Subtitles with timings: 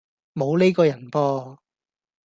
[0.33, 1.57] 無呢個人噃